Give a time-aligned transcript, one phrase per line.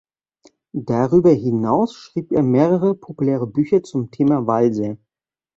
[0.73, 4.97] Darüber hinaus schrieb er mehrere populäre Bücher zum Thema Walser.